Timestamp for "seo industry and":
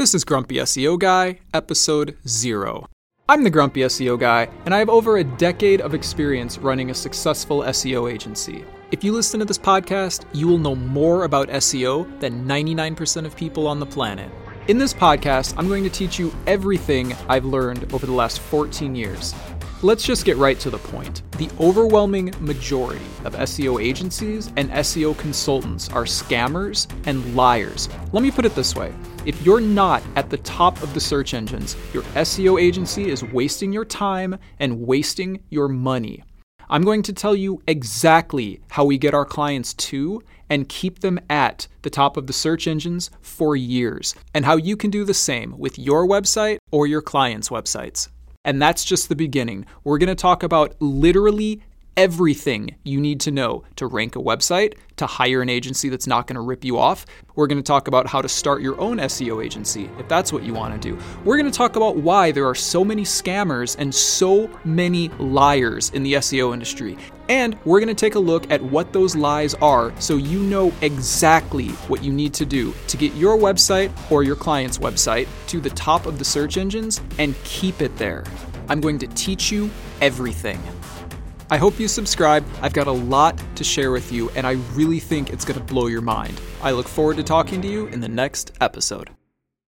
66.14-67.56